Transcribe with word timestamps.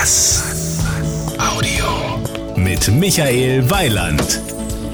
Bass. 0.00 0.44
Audio. 1.38 2.22
Mit 2.54 2.88
Michael 2.88 3.68
Weiland. 3.68 4.40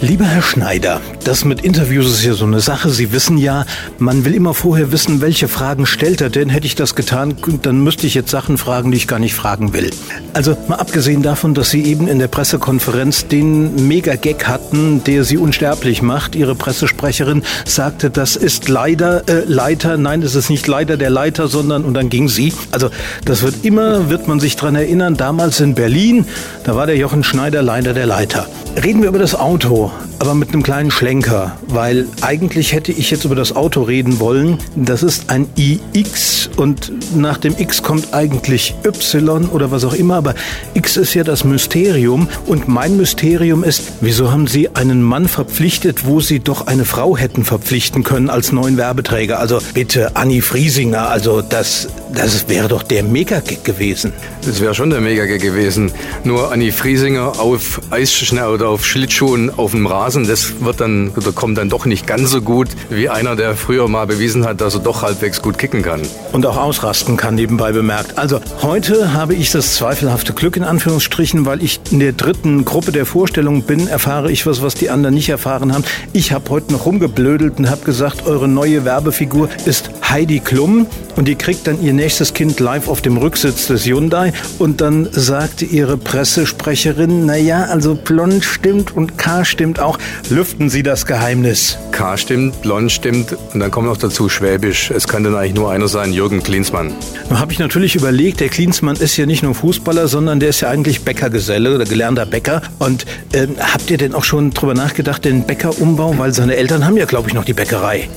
Lieber 0.01 0.25
Herr 0.25 0.43
Schneider, 0.43 1.01
das 1.25 1.45
mit 1.45 1.63
Interviews 1.63 2.07
ist 2.07 2.25
ja 2.25 2.35
so 2.35 2.45
eine 2.45 2.61
Sache. 2.61 2.91
Sie 2.91 3.13
wissen 3.13 3.39
ja, 3.39 3.65
man 3.99 4.25
will 4.25 4.35
immer 4.35 4.53
vorher 4.53 4.93
wissen, 4.93 5.21
welche 5.21 5.49
Fragen 5.49 5.87
stellt 5.87 6.21
er 6.21 6.31
denn. 6.31 6.51
Hätte 6.51 6.67
ich 6.67 6.75
das 6.75 6.95
getan, 6.95 7.35
dann 7.63 7.83
müsste 7.83 8.07
ich 8.07 8.15
jetzt 8.15 8.31
Sachen 8.31 8.59
fragen, 8.59 8.91
die 8.91 8.99
ich 8.99 9.09
gar 9.09 9.19
nicht 9.19 9.35
fragen 9.35 9.73
will. 9.73 9.91
Also 10.35 10.57
mal 10.69 10.77
abgesehen 10.77 11.23
davon, 11.23 11.55
dass 11.55 11.71
Sie 11.71 11.85
eben 11.85 12.09
in 12.09 12.19
der 12.19 12.29
Pressekonferenz 12.29 13.29
den 13.29 13.89
Mega-Gag 13.89 14.47
hatten, 14.47 15.03
der 15.05 15.25
Sie 15.25 15.39
unsterblich 15.39 16.03
macht. 16.03 16.35
Ihre 16.35 16.55
Pressesprecherin 16.55 17.43
sagte, 17.65 18.11
das 18.11 18.37
ist 18.37 18.69
leider 18.69 19.29
äh, 19.29 19.45
Leiter. 19.47 19.97
Nein, 19.97 20.23
es 20.23 20.35
ist 20.35 20.51
nicht 20.51 20.67
leider 20.67 20.97
der 20.97 21.11
Leiter, 21.11 21.49
sondern 21.49 21.85
und 21.85 21.95
dann 21.95 22.11
ging 22.11 22.29
sie. 22.29 22.53
Also 22.73 22.91
das 23.25 23.43
wird 23.43 23.65
immer, 23.65 24.11
wird 24.11 24.29
man 24.29 24.41
sich 24.41 24.57
dran 24.57 24.75
erinnern, 24.75 25.17
damals 25.17 25.61
in 25.61 25.75
Berlin, 25.75 26.27
da 26.65 26.77
war 26.77 26.87
der 26.87 26.97
Jochen 26.97 27.25
Schneider 27.25 27.63
leider 27.63 27.95
der 27.95 28.07
Leiter. 28.07 28.49
Reden 28.83 29.03
wir 29.03 29.09
über 29.09 29.21
das 29.21 29.37
Auto, 29.37 29.84
Oh. 29.87 30.14
Aber 30.25 30.35
mit 30.35 30.55
einem 30.55 30.63
kleinen 30.63 30.91
Schlenker, 30.91 31.59
weil 31.69 32.07
eigentlich 32.23 32.73
hätte 32.73 32.93
ich 32.93 33.11
jetzt 33.11 33.27
über 33.27 33.35
das 33.35 33.55
Auto 33.55 33.83
reden 33.83 34.21
wollen. 34.21 34.57
Das 34.75 35.03
ist 35.03 35.29
ein 35.29 35.47
iX 35.55 36.49
und 36.57 36.93
nach 37.15 37.37
dem 37.37 37.55
X 37.59 37.83
kommt 37.83 38.15
eigentlich 38.15 38.75
Y 38.87 39.51
oder 39.51 39.71
was 39.71 39.85
auch 39.85 39.93
immer, 39.93 40.15
aber 40.15 40.35
X 40.73 40.97
ist 40.97 41.13
ja 41.13 41.25
das 41.25 41.45
Mysterium 41.45 42.29
und 42.47 42.69
mein 42.69 42.97
Mysterium 42.97 43.65
ist, 43.65 43.83
wieso 44.01 44.33
haben 44.33 44.47
Sie 44.47 44.71
einen 44.75 45.03
Mann 45.03 45.29
verpflichtet, 45.29 46.07
wo 46.07 46.21
Sie 46.21 46.41
doch 46.41 46.67
eine 46.67 46.87
Frau 46.87 47.19
hätten 47.19 47.45
verpflichten 47.45 48.03
können 48.03 48.31
als 48.31 48.51
neuen 48.51 48.79
Werbeträger? 48.79 49.39
Also 49.41 49.59
bitte 49.75 50.17
Annie 50.17 50.41
Friesinger, 50.41 51.11
also 51.11 51.43
das, 51.43 51.89
das 52.15 52.49
wäre 52.49 52.69
doch 52.69 52.83
der 52.83 53.03
Mega-Gag 53.03 53.65
gewesen. 53.65 54.13
Das 54.47 54.61
wäre 54.61 54.75
schon 54.75 54.89
der 54.91 55.01
Mega-Gag 55.01 55.43
gewesen. 55.43 55.93
Nur 56.23 56.51
Annie 56.51 56.73
Friesinger 56.73 57.41
auf 57.41 57.81
Eisschnell 57.91 58.49
oder 58.49 58.69
auf 58.69 58.87
Schlittschuhen 58.87 59.51
auf 59.51 59.73
dem 59.73 59.87
Rasen, 59.87 60.14
das 60.23 60.61
wird 60.61 60.81
dann, 60.81 61.11
oder 61.17 61.33
kommt 61.33 61.59
dann 61.59 61.69
doch 61.69 61.87
nicht 61.87 62.07
ganz 62.07 62.31
so 62.31 62.41
gut 62.41 62.69
wie 62.91 63.09
einer, 63.09 63.35
der 63.35 63.57
früher 63.57 63.89
mal 63.89 64.07
bewiesen 64.07 64.47
hat, 64.47 64.61
dass 64.61 64.75
er 64.75 64.81
doch 64.81 65.03
halbwegs 65.03 65.43
gut 65.43 65.59
kicken 65.59 65.83
kann. 65.83 66.03
Und 66.31 66.47
auch 66.47 66.57
ausrasten 66.57 67.17
kann, 67.17 67.35
nebenbei 67.35 67.73
bemerkt. 67.73 68.17
Also 68.17 68.41
heute 68.63 69.13
habe 69.13 69.35
ich 69.35 69.51
das 69.51 69.75
zweifelhafte 69.75 70.33
Glück 70.33 70.57
in 70.57 70.63
Anführungsstrichen, 70.63 71.47
weil 71.47 71.61
ich 71.63 71.81
in 71.91 71.99
der 71.99 72.13
dritten 72.13 72.65
Gruppe 72.65 72.93
der 72.93 73.07
Vorstellung 73.07 73.63
bin, 73.63 73.89
erfahre 73.89 74.31
ich 74.31 74.47
was, 74.47 74.63
was 74.63 74.75
die 74.75 74.91
anderen 74.91 75.17
nicht 75.17 75.29
erfahren 75.29 75.75
haben. 75.75 75.85
Ich 76.13 76.31
habe 76.31 76.49
heute 76.51 76.73
noch 76.73 76.87
rumgeblödelt 76.87 77.59
und 77.59 77.69
habe 77.69 77.85
gesagt, 77.85 78.27
eure 78.27 78.47
neue 78.47 78.85
Werbefigur 78.85 79.49
ist 79.65 79.91
Heidi 80.09 80.39
Klum 80.39 80.87
und 81.17 81.27
die 81.27 81.35
kriegt 81.35 81.67
dann 81.67 81.83
ihr 81.83 81.93
nächstes 81.93 82.35
Kind 82.35 82.61
live 82.61 82.89
auf 82.89 83.01
dem 83.01 83.17
Rücksitz 83.17 83.67
des 83.67 83.87
Hyundai 83.87 84.33
und 84.59 84.81
dann 84.81 85.09
sagte 85.11 85.65
ihre 85.65 85.97
Pressesprecherin, 85.97 87.27
naja, 87.27 87.65
also 87.65 87.95
blond 87.95 88.45
stimmt 88.45 88.95
und 88.97 89.17
K 89.19 89.45
stimmt 89.45 89.81
auch, 89.81 89.94
lüften 90.31 90.69
Sie 90.69 90.83
das 90.83 91.07
Geheimnis. 91.07 91.79
K 91.93 92.17
stimmt, 92.17 92.61
blond 92.63 92.91
stimmt 92.91 93.37
und 93.53 93.61
dann 93.61 93.71
kommt 93.71 93.87
noch 93.87 93.97
dazu 93.97 94.29
Schwäbisch. 94.29 94.91
Es 94.91 95.07
kann 95.07 95.25
dann 95.25 95.35
eigentlich 95.35 95.55
nur 95.55 95.71
einer 95.71 95.89
sein, 95.89 96.13
Jürgen 96.13 96.43
Klinsmann. 96.43 96.93
Nun 97.29 97.39
habe 97.39 97.53
ich 97.53 97.59
natürlich 97.59 97.95
überlegt, 97.95 98.41
der 98.41 98.49
Klinsmann 98.49 98.97
ist 98.97 99.17
ja 99.17 99.27
nicht 99.27 99.43
nur 99.43 99.55
Fußballer, 99.55 100.09
sondern 100.09 100.41
der 100.41 100.51
ist 100.51 100.61
ja 100.61 100.69
eigentlich 100.69 101.03
Bäckergeselle 101.03 101.75
oder 101.75 101.85
gelernter 101.85 102.27
Bäcker. 102.27 102.63
Und 102.79 103.07
ähm, 103.33 103.57
habt 103.59 103.91
ihr 103.91 103.99
denn 103.99 104.15
auch 104.15 104.25
schon 104.25 104.51
drüber 104.51 104.75
nachgedacht, 104.75 105.25
den 105.25 105.47
Bäckerumbau? 105.47 106.19
Weil 106.19 106.35
seine 106.35 106.57
Eltern 106.57 106.85
haben 106.85 106.97
ja, 106.97 107.05
glaube 107.05 107.29
ich, 107.29 107.35
noch 107.35 107.45
die 107.45 107.55
Bäckerei. 107.55 108.09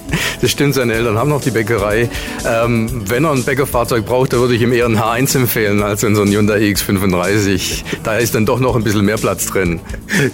Das 0.42 0.52
stimmt, 0.52 0.76
seine 0.76 0.94
Eltern 0.94 1.18
haben 1.18 1.30
noch 1.30 1.42
die 1.42 1.52
Bäckerei. 1.52 2.10
Ähm, 2.46 3.04
wenn 3.08 3.26
er 3.26 3.32
ein 3.32 3.44
Bäckerfahrzeug 3.44 4.06
braucht, 4.06 4.34
dann 4.34 4.40
würde 4.40 4.56
ich 4.56 4.62
ihm 4.62 4.72
eher 4.72 4.86
ein 4.86 4.98
H1 4.98 5.36
empfehlen 5.36 5.82
als 5.82 6.04
in 6.04 6.16
so 6.16 6.22
ein 6.22 6.30
Hyundai 6.30 6.60
X35. 6.60 7.84
Da 8.04 8.18
ist 8.18 8.36
dann 8.36 8.46
doch 8.46 8.60
noch 8.60 8.76
ein 8.76 8.84
bisschen 8.84 9.06
mehr 9.06 9.18
Platz 9.18 9.46
drin. 9.48 9.80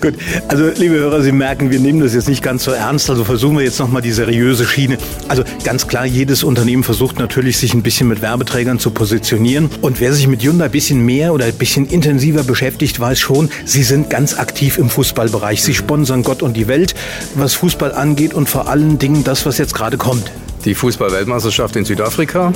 Gut, 0.01 0.13
also 0.47 0.69
liebe 0.75 0.95
Hörer, 0.95 1.21
Sie 1.21 1.31
merken, 1.33 1.71
wir 1.71 1.79
nehmen 1.79 1.99
das 1.99 2.13
jetzt 2.13 2.27
nicht 2.27 2.41
ganz 2.41 2.63
so 2.63 2.71
ernst. 2.71 3.09
Also 3.09 3.23
versuchen 3.23 3.57
wir 3.57 3.63
jetzt 3.63 3.79
nochmal 3.79 4.01
die 4.01 4.11
seriöse 4.11 4.65
Schiene. 4.65 4.97
Also 5.27 5.43
ganz 5.63 5.87
klar, 5.87 6.05
jedes 6.05 6.43
Unternehmen 6.43 6.83
versucht 6.83 7.19
natürlich, 7.19 7.57
sich 7.57 7.73
ein 7.73 7.83
bisschen 7.83 8.07
mit 8.07 8.21
Werbeträgern 8.21 8.79
zu 8.79 8.91
positionieren. 8.91 9.69
Und 9.81 9.99
wer 9.99 10.13
sich 10.13 10.27
mit 10.27 10.43
Hyundai 10.43 10.65
ein 10.65 10.71
bisschen 10.71 11.05
mehr 11.05 11.33
oder 11.33 11.45
ein 11.45 11.53
bisschen 11.53 11.85
intensiver 11.85 12.43
beschäftigt, 12.43 12.99
weiß 12.99 13.19
schon, 13.19 13.49
sie 13.65 13.83
sind 13.83 14.09
ganz 14.09 14.37
aktiv 14.37 14.77
im 14.77 14.89
Fußballbereich. 14.89 15.61
Sie 15.61 15.73
sponsern 15.73 16.23
Gott 16.23 16.41
und 16.41 16.55
die 16.55 16.67
Welt, 16.67 16.95
was 17.35 17.53
Fußball 17.55 17.93
angeht 17.93 18.33
und 18.33 18.49
vor 18.49 18.67
allen 18.67 18.99
Dingen 18.99 19.23
das, 19.23 19.45
was 19.45 19.57
jetzt 19.57 19.73
gerade 19.73 19.97
kommt. 19.97 20.31
Die 20.65 20.75
Fußball-Weltmeisterschaft 20.75 21.75
in 21.75 21.85
Südafrika 21.85 22.53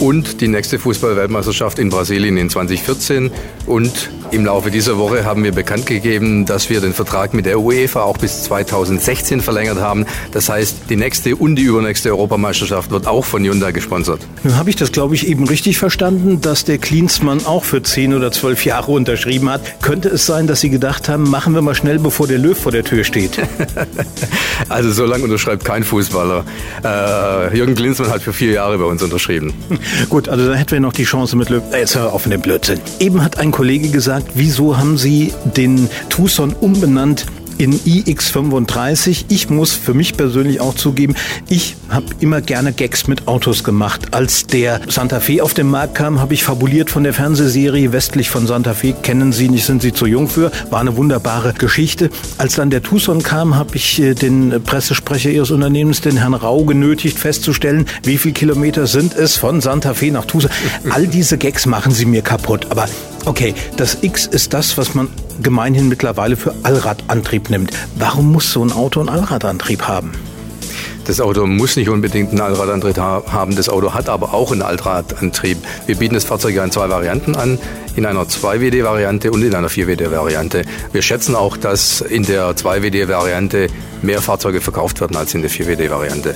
und 0.00 0.40
die 0.40 0.48
nächste 0.48 0.78
Fußball-Weltmeisterschaft 0.78 1.78
in 1.78 1.90
Brasilien 1.90 2.36
in 2.36 2.50
2014. 2.50 3.30
Und 3.66 4.10
im 4.30 4.44
Laufe 4.44 4.70
dieser 4.70 4.98
Woche 4.98 5.24
haben 5.24 5.42
wir 5.42 5.52
bekannt 5.52 5.86
gegeben, 5.86 6.44
dass 6.46 6.70
wir 6.70 6.80
den 6.80 6.92
Vertrag 6.92 7.34
mit 7.34 7.46
der 7.46 7.60
UEFA 7.60 8.02
auch 8.02 8.18
bis 8.18 8.44
2016 8.44 9.40
verlängert 9.40 9.78
haben. 9.80 10.06
Das 10.32 10.48
heißt, 10.48 10.82
die 10.90 10.96
nächste 10.96 11.34
und 11.36 11.56
die 11.56 11.62
übernächste 11.62 12.10
Europameisterschaft 12.10 12.90
wird 12.90 13.06
auch 13.06 13.24
von 13.24 13.42
Hyundai 13.42 13.72
gesponsert. 13.72 14.20
Nun 14.44 14.56
habe 14.56 14.70
ich 14.70 14.76
das, 14.76 14.92
glaube 14.92 15.14
ich, 15.14 15.26
eben 15.26 15.48
richtig 15.48 15.78
verstanden, 15.78 16.40
dass 16.40 16.64
der 16.64 16.78
Klinsmann 16.78 17.44
auch 17.46 17.64
für 17.64 17.82
zehn 17.82 18.14
oder 18.14 18.30
zwölf 18.30 18.64
Jahre 18.64 18.92
unterschrieben 18.92 19.48
hat. 19.48 19.80
Könnte 19.82 20.08
es 20.08 20.26
sein, 20.26 20.46
dass 20.46 20.60
Sie 20.60 20.70
gedacht 20.70 21.08
haben, 21.08 21.28
machen 21.30 21.54
wir 21.54 21.62
mal 21.62 21.74
schnell, 21.74 21.98
bevor 21.98 22.26
der 22.26 22.38
Löw 22.38 22.56
vor 22.56 22.72
der 22.72 22.84
Tür 22.84 23.04
steht? 23.04 23.38
also 24.68 24.92
so 24.92 25.06
lange 25.06 25.24
unterschreibt 25.24 25.64
kein 25.64 25.84
Fußballer. 25.84 26.44
Äh, 26.82 27.47
Jürgen 27.54 27.74
Klinsmann 27.74 28.10
hat 28.10 28.22
für 28.22 28.32
vier 28.32 28.52
Jahre 28.52 28.78
bei 28.78 28.84
uns 28.84 29.02
unterschrieben. 29.02 29.52
Gut, 30.08 30.28
also 30.28 30.48
da 30.48 30.54
hätten 30.54 30.72
wir 30.72 30.80
noch 30.80 30.92
die 30.92 31.04
Chance 31.04 31.36
mit 31.36 31.50
Löw. 31.50 31.62
Jetzt 31.72 31.96
hör 31.96 32.12
auf 32.12 32.26
mit 32.26 32.34
dem 32.34 32.40
Blödsinn. 32.40 32.80
Eben 33.00 33.22
hat 33.22 33.38
ein 33.38 33.50
Kollege 33.50 33.88
gesagt, 33.88 34.32
wieso 34.34 34.76
haben 34.76 34.96
Sie 34.96 35.32
den 35.56 35.88
Tucson 36.08 36.52
umbenannt 36.52 37.26
in 37.58 37.74
iX35. 37.74 39.26
Ich 39.28 39.50
muss 39.50 39.72
für 39.72 39.94
mich 39.94 40.16
persönlich 40.16 40.60
auch 40.60 40.74
zugeben, 40.74 41.14
ich 41.48 41.76
habe 41.88 42.06
immer 42.20 42.40
gerne 42.40 42.72
Gags 42.72 43.06
mit 43.06 43.28
Autos 43.28 43.64
gemacht. 43.64 44.14
Als 44.14 44.46
der 44.46 44.80
Santa 44.88 45.20
Fe 45.20 45.42
auf 45.42 45.54
den 45.54 45.68
Markt 45.68 45.94
kam, 45.94 46.20
habe 46.20 46.34
ich 46.34 46.44
fabuliert 46.44 46.90
von 46.90 47.04
der 47.04 47.12
Fernsehserie 47.12 47.92
Westlich 47.92 48.30
von 48.30 48.46
Santa 48.46 48.74
Fe. 48.74 48.94
Kennen 49.02 49.32
Sie 49.32 49.48
nicht, 49.48 49.66
sind 49.66 49.82
Sie 49.82 49.92
zu 49.92 50.06
jung 50.06 50.28
für? 50.28 50.50
War 50.70 50.80
eine 50.80 50.96
wunderbare 50.96 51.52
Geschichte. 51.52 52.10
Als 52.38 52.54
dann 52.54 52.70
der 52.70 52.82
Tucson 52.82 53.22
kam, 53.22 53.56
habe 53.56 53.76
ich 53.76 54.00
äh, 54.00 54.14
den 54.14 54.62
Pressesprecher 54.62 55.30
Ihres 55.30 55.50
Unternehmens, 55.50 56.00
den 56.00 56.16
Herrn 56.16 56.34
Rau, 56.34 56.64
genötigt 56.64 57.18
festzustellen, 57.18 57.86
wie 58.02 58.18
viele 58.18 58.34
Kilometer 58.34 58.86
sind 58.86 59.14
es 59.14 59.36
von 59.36 59.60
Santa 59.60 59.94
Fe 59.94 60.10
nach 60.12 60.24
Tucson. 60.24 60.50
All 60.90 61.06
diese 61.06 61.38
Gags 61.38 61.66
machen 61.66 61.92
Sie 61.92 62.06
mir 62.06 62.22
kaputt. 62.22 62.66
Aber 62.70 62.88
okay, 63.24 63.54
das 63.76 63.98
X 64.02 64.26
ist 64.26 64.54
das, 64.54 64.76
was 64.78 64.94
man 64.94 65.08
gemeinhin 65.42 65.88
mittlerweile 65.88 66.36
für 66.36 66.54
Allradantrieb 66.62 67.50
nimmt. 67.50 67.70
Warum 67.96 68.32
muss 68.32 68.52
so 68.52 68.64
ein 68.64 68.72
Auto 68.72 69.00
einen 69.00 69.08
Allradantrieb 69.08 69.82
haben? 69.82 70.12
Das 71.08 71.22
Auto 71.22 71.46
muss 71.46 71.76
nicht 71.76 71.88
unbedingt 71.88 72.32
einen 72.32 72.42
Allradantrieb 72.42 72.98
haben, 72.98 73.56
das 73.56 73.70
Auto 73.70 73.94
hat 73.94 74.10
aber 74.10 74.34
auch 74.34 74.52
einen 74.52 74.60
Allradantrieb. 74.60 75.56
Wir 75.86 75.96
bieten 75.96 76.14
das 76.14 76.24
Fahrzeug 76.24 76.54
ja 76.54 76.62
in 76.62 76.70
zwei 76.70 76.90
Varianten 76.90 77.34
an, 77.34 77.58
in 77.96 78.04
einer 78.04 78.24
2WD-Variante 78.24 79.30
und 79.30 79.42
in 79.42 79.54
einer 79.54 79.70
4WD-Variante. 79.70 80.64
Wir 80.92 81.00
schätzen 81.00 81.34
auch, 81.34 81.56
dass 81.56 82.02
in 82.02 82.24
der 82.24 82.54
2WD-Variante 82.54 83.68
mehr 84.02 84.20
Fahrzeuge 84.20 84.60
verkauft 84.60 85.00
werden 85.00 85.16
als 85.16 85.32
in 85.32 85.40
der 85.40 85.50
4WD-Variante. 85.50 86.34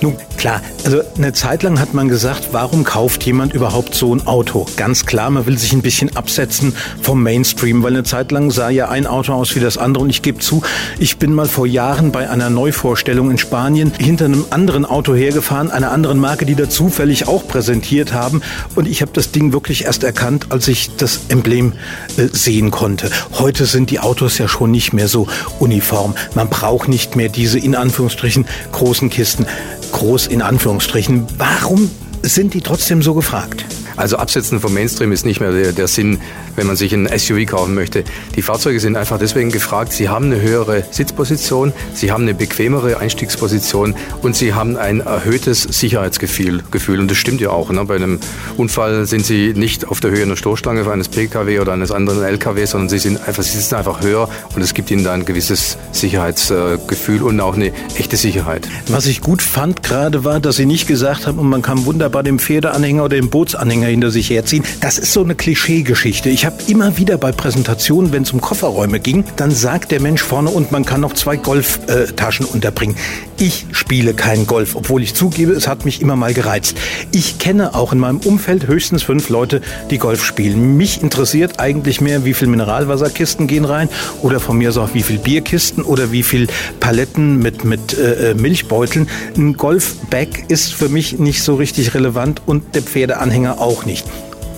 Nun 0.00 0.16
klar, 0.36 0.60
also 0.84 1.00
eine 1.16 1.32
Zeit 1.32 1.62
lang 1.62 1.80
hat 1.80 1.94
man 1.94 2.08
gesagt, 2.08 2.48
warum 2.52 2.84
kauft 2.84 3.24
jemand 3.24 3.54
überhaupt 3.54 3.94
so 3.94 4.14
ein 4.14 4.26
Auto? 4.26 4.66
Ganz 4.76 5.06
klar, 5.06 5.30
man 5.30 5.46
will 5.46 5.56
sich 5.56 5.72
ein 5.72 5.82
bisschen 5.82 6.14
absetzen 6.16 6.74
vom 7.00 7.22
Mainstream, 7.22 7.82
weil 7.82 7.92
eine 7.92 8.04
Zeit 8.04 8.30
lang 8.30 8.50
sah 8.50 8.68
ja 8.68 8.88
ein 8.88 9.06
Auto 9.06 9.32
aus 9.32 9.56
wie 9.56 9.60
das 9.60 9.78
andere 9.78 10.04
und 10.04 10.10
ich 10.10 10.22
gebe 10.22 10.40
zu, 10.40 10.62
ich 10.98 11.16
bin 11.16 11.32
mal 11.32 11.46
vor 11.46 11.66
Jahren 11.66 12.12
bei 12.12 12.28
einer 12.28 12.50
Neuvorstellung 12.50 13.30
in 13.30 13.38
Spanien 13.38 13.92
hinter 13.98 14.26
einem 14.26 14.44
anderen 14.50 14.84
Auto 14.84 15.14
hergefahren, 15.14 15.70
einer 15.70 15.92
anderen 15.92 16.18
Marke, 16.18 16.44
die 16.44 16.54
da 16.54 16.68
zufällig 16.68 17.26
auch 17.26 17.48
präsentiert 17.48 18.12
haben 18.12 18.42
und 18.74 18.86
ich 18.86 19.00
habe 19.00 19.12
das 19.14 19.30
Ding 19.30 19.52
wirklich 19.52 19.84
erst 19.84 20.04
erkannt, 20.04 20.46
als 20.50 20.68
ich 20.68 20.94
das 20.96 21.20
Emblem 21.28 21.72
äh, 22.16 22.28
sehen 22.30 22.70
konnte. 22.70 23.10
Heute 23.38 23.64
sind 23.64 23.90
die 23.90 24.00
Autos 24.00 24.36
ja 24.38 24.48
schon 24.48 24.70
nicht 24.70 24.92
mehr 24.92 25.08
so 25.08 25.26
uniform. 25.58 26.14
Man 26.34 26.48
braucht 26.48 26.88
nicht 26.88 27.16
mehr 27.16 27.28
diese 27.28 27.58
in 27.58 27.74
Anführungsstrichen 27.74 28.46
großen 28.72 29.10
Kisten 29.10 29.46
groß 29.92 30.26
in 30.26 30.42
Anführungsstrichen. 30.42 31.26
Warum 31.38 31.90
sind 32.24 32.54
die 32.54 32.60
trotzdem 32.60 33.02
so 33.02 33.14
gefragt? 33.14 33.64
Also 33.96 34.16
Absetzen 34.16 34.58
vom 34.58 34.74
Mainstream 34.74 35.12
ist 35.12 35.24
nicht 35.24 35.40
mehr 35.40 35.52
der, 35.52 35.72
der, 35.72 35.86
Sinn, 35.86 36.18
wenn 36.56 36.66
man 36.66 36.74
sich 36.74 36.92
ein 36.92 37.08
SUV 37.16 37.46
kaufen 37.46 37.74
möchte. 37.74 38.02
Die 38.34 38.42
Fahrzeuge 38.42 38.80
sind 38.80 38.96
einfach 38.96 39.18
deswegen 39.18 39.50
gefragt, 39.50 39.92
sie 39.92 40.08
haben 40.08 40.26
eine 40.26 40.40
höhere 40.40 40.84
Sitzposition, 40.90 41.72
sie 41.92 42.10
haben 42.10 42.22
eine 42.22 42.34
bequemere 42.34 42.98
Einstiegsposition 42.98 43.94
und 44.22 44.34
sie 44.34 44.54
haben 44.54 44.76
ein 44.76 45.00
erhöhtes 45.00 45.62
Sicherheitsgefühl. 45.62 46.64
Gefühl. 46.70 46.98
Und 46.98 47.10
das 47.10 47.18
stimmt 47.18 47.40
ja 47.40 47.50
auch. 47.50 47.70
Ne? 47.70 47.84
Bei 47.84 47.96
einem 47.96 48.18
Unfall 48.56 49.06
sind 49.06 49.24
sie 49.24 49.52
nicht 49.54 49.86
auf 49.86 50.00
der 50.00 50.10
Höhe 50.10 50.22
einer 50.22 50.36
Stoßstange 50.36 50.90
eines 50.90 51.08
Pkw 51.08 51.60
oder 51.60 51.72
eines 51.72 51.92
anderen 51.92 52.24
Lkw, 52.24 52.64
sondern 52.64 52.88
sie 52.88 52.98
sind 52.98 53.20
einfach, 53.26 53.42
sie 53.42 53.56
sitzen 53.56 53.76
einfach 53.76 54.02
höher 54.02 54.28
und 54.54 54.62
es 54.62 54.74
gibt 54.74 54.90
ihnen 54.90 55.04
da 55.04 55.12
ein 55.12 55.24
gewisses 55.24 55.78
Sicherheitsgefühl 55.92 57.22
und 57.22 57.40
auch 57.40 57.54
eine 57.54 57.72
echte 57.96 58.16
Sicherheit. 58.16 58.68
Was 58.88 59.06
ich 59.06 59.20
gut 59.20 59.42
fand 59.42 59.82
gerade 59.82 60.24
war, 60.24 60.40
dass 60.40 60.56
Sie 60.56 60.66
nicht 60.66 60.86
gesagt 60.86 61.26
haben, 61.26 61.38
und 61.38 61.48
man 61.48 61.62
kann 61.62 61.84
wunderbar 61.84 62.13
dem 62.22 62.38
Pferdeanhänger 62.38 63.04
oder 63.04 63.16
dem 63.16 63.30
Bootsanhänger 63.30 63.74
Anhänger 63.74 63.88
hinter 63.88 64.10
sich 64.10 64.30
herziehen. 64.30 64.62
Das 64.80 64.98
ist 64.98 65.12
so 65.12 65.22
eine 65.22 65.34
Klischeegeschichte. 65.34 66.28
Ich 66.28 66.46
habe 66.46 66.56
immer 66.68 66.96
wieder 66.96 67.18
bei 67.18 67.32
Präsentationen, 67.32 68.12
wenn 68.12 68.22
es 68.22 68.32
um 68.32 68.40
Kofferräume 68.40 69.00
ging, 69.00 69.24
dann 69.36 69.50
sagt 69.50 69.90
der 69.90 70.00
Mensch 70.00 70.22
vorne 70.22 70.50
und 70.50 70.70
man 70.70 70.84
kann 70.84 71.00
noch 71.00 71.14
zwei 71.14 71.36
Golftaschen 71.36 72.46
unterbringen. 72.46 72.94
Ich 73.38 73.66
spiele 73.72 74.14
kein 74.14 74.46
Golf, 74.46 74.76
obwohl 74.76 75.02
ich 75.02 75.14
zugebe, 75.14 75.52
es 75.52 75.66
hat 75.66 75.84
mich 75.84 76.00
immer 76.00 76.14
mal 76.14 76.34
gereizt. 76.34 76.76
Ich 77.10 77.38
kenne 77.38 77.74
auch 77.74 77.92
in 77.92 77.98
meinem 77.98 78.18
Umfeld 78.18 78.68
höchstens 78.68 79.02
fünf 79.02 79.28
Leute, 79.28 79.60
die 79.90 79.98
Golf 79.98 80.24
spielen. 80.24 80.76
Mich 80.76 81.02
interessiert 81.02 81.58
eigentlich 81.58 82.00
mehr, 82.00 82.24
wie 82.24 82.34
viel 82.34 82.48
Mineralwasserkisten 82.48 83.46
gehen 83.48 83.64
rein 83.64 83.88
oder 84.22 84.38
von 84.38 84.56
mir 84.56 84.68
aus 84.68 84.76
auch 84.76 84.94
wie 84.94 85.02
viel 85.02 85.18
Bierkisten 85.18 85.82
oder 85.82 86.12
wie 86.12 86.22
viel 86.22 86.46
Paletten 86.78 87.38
mit, 87.38 87.64
mit 87.64 87.98
äh, 87.98 88.30
äh 88.30 88.34
Milchbeuteln. 88.34 89.08
Ein 89.36 89.54
Golfbag 89.54 90.44
ist 90.48 90.74
für 90.74 90.88
mich 90.88 91.18
nicht 91.18 91.42
so 91.42 91.54
richtig 91.56 91.94
relevant 91.94 92.03
und 92.46 92.74
der 92.74 92.82
Pferdeanhänger 92.82 93.60
auch 93.60 93.84
nicht. 93.84 94.06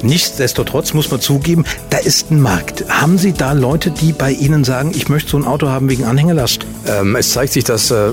Nichtsdestotrotz 0.03 0.93
muss 0.93 1.11
man 1.11 1.21
zugeben, 1.21 1.65
da 1.91 1.99
ist 1.99 2.31
ein 2.31 2.41
Markt. 2.41 2.85
Haben 2.89 3.19
Sie 3.19 3.33
da 3.33 3.53
Leute, 3.53 3.91
die 3.91 4.13
bei 4.13 4.31
Ihnen 4.31 4.63
sagen, 4.63 4.93
ich 4.95 5.09
möchte 5.09 5.31
so 5.31 5.39
ein 5.39 5.45
Auto 5.45 5.69
haben 5.69 5.89
wegen 5.89 6.05
Anhängerlast? 6.05 6.67
Ähm, 6.87 7.17
es 7.17 7.33
zeigt 7.33 7.53
sich, 7.53 7.65
dass 7.65 7.91
äh, 7.91 8.13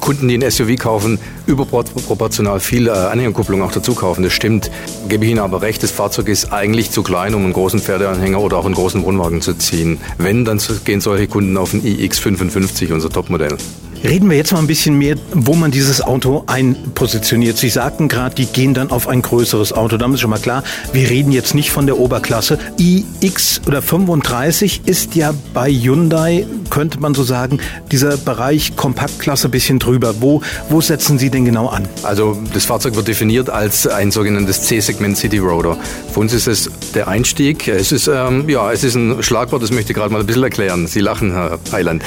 Kunden, 0.00 0.28
die 0.28 0.38
ein 0.38 0.50
SUV 0.50 0.76
kaufen, 0.76 1.18
überproportional 1.46 2.58
viel 2.58 2.88
äh, 2.88 2.90
Anhängerkupplung 2.90 3.62
auch 3.62 3.72
dazu 3.72 3.94
kaufen. 3.94 4.22
Das 4.22 4.32
stimmt. 4.32 4.70
Gebe 5.08 5.24
ich 5.24 5.30
Ihnen 5.30 5.40
aber 5.40 5.62
recht, 5.62 5.82
das 5.82 5.90
Fahrzeug 5.90 6.28
ist 6.28 6.52
eigentlich 6.52 6.90
zu 6.90 7.02
klein, 7.02 7.34
um 7.34 7.44
einen 7.44 7.52
großen 7.52 7.80
Pferdeanhänger 7.80 8.40
oder 8.40 8.56
auch 8.56 8.64
einen 8.64 8.74
großen 8.74 9.04
Wohnwagen 9.04 9.42
zu 9.42 9.54
ziehen. 9.54 9.98
Wenn, 10.18 10.44
dann 10.44 10.60
gehen 10.84 11.00
solche 11.00 11.28
Kunden 11.28 11.56
auf 11.56 11.74
ein 11.74 11.82
iX55, 11.82 12.92
unser 12.92 13.10
Topmodell. 13.10 13.56
Reden 14.02 14.30
wir 14.30 14.36
jetzt 14.38 14.52
mal 14.52 14.60
ein 14.60 14.66
bisschen 14.66 14.96
mehr, 14.96 15.16
wo 15.34 15.54
man 15.54 15.70
dieses 15.70 16.00
Auto 16.00 16.44
einpositioniert. 16.46 17.58
Sie 17.58 17.68
sagten 17.68 18.08
gerade, 18.08 18.34
die 18.34 18.46
gehen 18.46 18.72
dann 18.72 18.90
auf 18.90 19.08
ein 19.08 19.20
größeres 19.20 19.74
Auto. 19.74 19.98
Da 19.98 20.06
ist 20.06 20.20
schon 20.20 20.30
mal 20.30 20.38
klar, 20.38 20.64
wir 20.94 21.10
reden 21.10 21.32
jetzt 21.32 21.54
nicht 21.54 21.70
von 21.70 21.84
der 21.84 21.98
Oberklasse. 21.98 22.58
iX 22.78 23.60
oder 23.66 23.82
35 23.82 24.82
ist 24.86 25.16
ja 25.16 25.34
bei 25.52 25.70
Hyundai, 25.70 26.46
könnte 26.70 26.98
man 26.98 27.12
so 27.14 27.24
sagen, 27.24 27.58
dieser 27.92 28.16
Bereich 28.16 28.74
Kompaktklasse 28.74 29.48
ein 29.48 29.50
bisschen 29.50 29.78
drüber. 29.78 30.14
Wo, 30.20 30.40
wo 30.70 30.80
setzen 30.80 31.18
Sie 31.18 31.28
denn 31.28 31.44
genau 31.44 31.66
an? 31.66 31.86
Also 32.02 32.38
das 32.54 32.64
Fahrzeug 32.64 32.96
wird 32.96 33.06
definiert 33.06 33.50
als 33.50 33.86
ein 33.86 34.10
sogenanntes 34.10 34.62
C-Segment 34.62 35.18
City 35.18 35.38
Roader. 35.38 35.76
Für 36.10 36.20
uns 36.20 36.32
ist 36.32 36.46
es 36.46 36.70
der 36.94 37.08
Einstieg. 37.08 37.68
Es 37.68 37.92
ist, 37.92 38.08
ähm, 38.08 38.48
ja, 38.48 38.72
es 38.72 38.82
ist 38.82 38.94
ein 38.94 39.22
Schlagwort, 39.22 39.62
das 39.62 39.70
möchte 39.70 39.92
ich 39.92 39.98
gerade 39.98 40.10
mal 40.10 40.20
ein 40.20 40.26
bisschen 40.26 40.42
erklären. 40.42 40.86
Sie 40.86 41.00
lachen, 41.00 41.32
Herr 41.32 41.58
Heiland. 41.70 42.02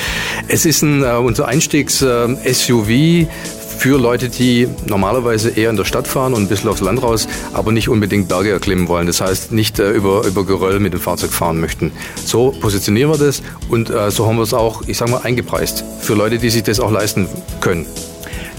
Es 0.48 0.66
ist 0.66 0.81
ein, 0.81 1.04
äh, 1.04 1.12
unser 1.18 1.48
Einstieg 1.48 1.82
Einstiegs-SUV 1.83 2.89
ähm, 2.89 3.27
für 3.77 3.97
Leute, 3.97 4.30
die 4.30 4.68
normalerweise 4.85 5.50
eher 5.50 5.69
in 5.69 5.75
der 5.75 5.83
Stadt 5.83 6.07
fahren 6.07 6.33
und 6.33 6.44
ein 6.44 6.47
bisschen 6.47 6.69
aufs 6.69 6.81
Land 6.81 7.01
raus, 7.03 7.27
aber 7.51 7.71
nicht 7.71 7.89
unbedingt 7.89 8.30
Berge 8.30 8.51
erklimmen 8.51 8.88
wollen. 8.88 9.07
Das 9.07 9.19
heißt, 9.19 9.51
nicht 9.51 9.80
äh, 9.80 9.91
über, 9.91 10.25
über 10.25 10.45
Geröll 10.45 10.80
mit 10.80 10.94
dem 10.94 11.01
Fahrzeug 11.01 11.31
fahren 11.31 11.59
möchten. 11.59 11.91
So 12.24 12.51
positionieren 12.51 13.12
wir 13.12 13.18
das 13.18 13.41
und 13.69 13.89
äh, 13.89 14.09
so 14.12 14.25
haben 14.25 14.38
wir 14.38 14.44
es 14.44 14.53
auch, 14.53 14.83
ich 14.88 14.97
sage 14.97 15.12
mal, 15.12 15.21
eingepreist. 15.24 15.83
Für 16.00 16.13
Leute, 16.13 16.38
die 16.38 16.50
sich 16.50 16.63
das 16.63 16.80
auch 16.80 16.91
leisten 16.91 17.27
können. 17.59 17.86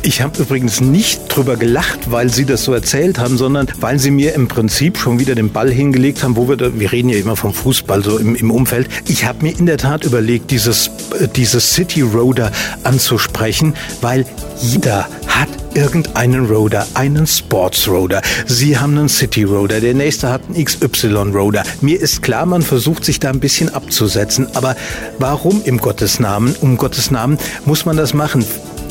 Ich 0.06 0.20
habe 0.20 0.42
übrigens 0.42 0.82
nicht 0.82 1.34
drüber 1.34 1.56
gelacht, 1.56 2.10
weil 2.10 2.28
Sie 2.28 2.44
das 2.44 2.64
so 2.64 2.74
erzählt 2.74 3.18
haben, 3.18 3.38
sondern 3.38 3.68
weil 3.80 3.98
Sie 3.98 4.10
mir 4.10 4.34
im 4.34 4.48
Prinzip 4.48 4.98
schon 4.98 5.18
wieder 5.18 5.34
den 5.34 5.50
Ball 5.50 5.70
hingelegt 5.70 6.22
haben, 6.22 6.36
wo 6.36 6.46
wir, 6.46 6.58
da, 6.58 6.78
wir 6.78 6.92
reden 6.92 7.08
ja 7.08 7.16
immer 7.16 7.36
vom 7.36 7.54
Fußball 7.54 8.04
so 8.04 8.18
im, 8.18 8.34
im 8.34 8.50
Umfeld. 8.50 8.90
Ich 9.08 9.24
habe 9.24 9.42
mir 9.42 9.58
in 9.58 9.64
der 9.64 9.78
Tat 9.78 10.04
überlegt, 10.04 10.50
dieses, 10.50 10.88
äh, 11.18 11.26
dieses 11.26 11.72
City 11.72 12.02
Roader 12.02 12.52
anzusprechen, 12.82 13.72
weil 14.02 14.26
jeder 14.60 15.08
hat 15.26 15.48
irgendeinen 15.72 16.44
Roader, 16.46 16.86
einen 16.92 17.26
Sports 17.26 17.88
Roader. 17.88 18.20
Sie 18.46 18.78
haben 18.78 18.98
einen 18.98 19.08
City 19.08 19.44
Roader, 19.44 19.80
der 19.80 19.94
nächste 19.94 20.28
hat 20.30 20.42
einen 20.48 20.62
XY 20.62 21.32
Roader. 21.32 21.62
Mir 21.80 21.98
ist 21.98 22.22
klar, 22.22 22.44
man 22.44 22.60
versucht 22.60 23.06
sich 23.06 23.20
da 23.20 23.30
ein 23.30 23.40
bisschen 23.40 23.72
abzusetzen, 23.72 24.48
aber 24.54 24.76
warum 25.18 25.62
im 25.64 25.78
Gottes 25.78 26.20
Namen, 26.20 26.54
um 26.60 26.76
Gottes 26.76 27.10
Namen 27.10 27.38
muss 27.64 27.86
man 27.86 27.96
das 27.96 28.12
machen? 28.12 28.44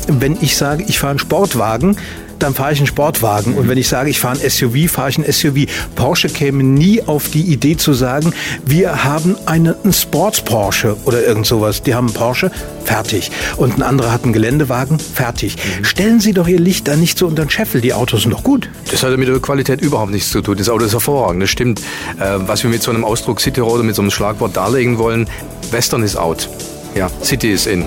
Wenn 0.08 0.38
ich 0.42 0.58
sage, 0.58 0.86
ich 0.88 1.00
fahre 1.00 1.12
einen 1.12 1.20
Sportwagen, 1.20 1.98
dann 2.44 2.54
fahre 2.54 2.74
ich 2.74 2.80
einen 2.80 2.88
Sportwagen. 2.88 3.56
Und 3.56 3.70
wenn 3.70 3.78
ich 3.78 3.88
sage, 3.88 4.10
ich 4.10 4.20
fahre 4.20 4.38
ein 4.40 4.50
SUV, 4.50 4.92
fahre 4.92 5.10
ich 5.10 5.18
ein 5.18 5.32
SUV. 5.32 5.66
Porsche 5.96 6.30
käme 6.30 6.64
nie 6.64 7.02
auf 7.02 7.30
die 7.30 7.42
Idee 7.42 7.78
zu 7.78 7.94
sagen, 7.94 8.34
wir 8.66 9.06
haben 9.06 9.38
einen, 9.46 9.76
Sports 9.92 10.42
Porsche 10.42 10.98
oder 11.06 11.26
irgend 11.26 11.46
sowas. 11.46 11.82
Die 11.84 11.96
haben 11.96 12.08
einen 12.08 12.16
Porsche, 12.16 12.52
fertig. 12.84 13.32
Und 13.58 13.78
ein 13.78 13.82
anderer 13.82 14.12
hat 14.12 14.24
einen 14.24 14.34
Geländewagen, 14.34 15.00
fertig. 15.00 15.56
Mhm. 15.56 15.86
Stellen 15.86 16.20
Sie 16.20 16.34
doch 16.34 16.48
Ihr 16.48 16.60
Licht 16.60 16.88
da 16.88 16.96
nicht 16.96 17.18
so 17.18 17.28
unter 17.28 17.46
den 17.46 17.50
Scheffel. 17.50 17.80
Die 17.80 17.94
Autos 17.94 18.24
sind 18.24 18.32
doch 18.32 18.44
gut. 18.44 18.70
Das 18.92 19.04
hat 19.04 19.18
mit 19.18 19.28
der 19.28 19.40
Qualität 19.40 19.82
überhaupt 19.82 20.12
nichts 20.12 20.30
zu 20.32 20.42
tun. 20.42 20.58
Das 20.58 20.70
Auto 20.70 20.86
ist 20.86 20.94
hervorragend, 20.94 21.44
das 21.44 21.50
stimmt. 21.50 21.80
Äh, 22.20 22.40
was 22.40 22.64
wir 22.64 22.70
mit 22.70 22.84
so 22.84 22.92
einem 22.92 23.06
Ausdruck 23.06 23.40
City 23.40 23.62
Road, 23.62 23.84
mit 23.84 23.96
so 23.96 24.02
einem 24.02 24.12
Schlagwort 24.12 24.58
darlegen 24.58 24.98
wollen, 24.98 25.30
Western 25.72 26.04
ist 26.04 26.18
out. 26.18 26.50
Ja, 26.96 27.10
City 27.24 27.52
ist 27.52 27.68
in. 27.68 27.86